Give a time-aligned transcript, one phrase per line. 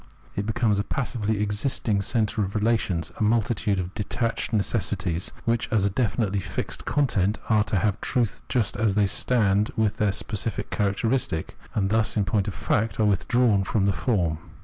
[0.35, 5.85] It becomes a passively existing centre of relations, a multitude of detached necessities, which as
[5.85, 10.71] a definitely fixed content are to have truth just as they stand with their specific
[10.71, 14.39] characteristic, and thus, ia point of fact, are withdrawn from the form.